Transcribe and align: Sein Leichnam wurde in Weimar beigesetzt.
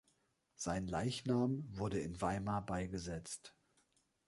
Sein 0.55 0.87
Leichnam 0.87 1.63
wurde 1.69 1.99
in 1.99 2.19
Weimar 2.21 2.65
beigesetzt. 2.65 3.55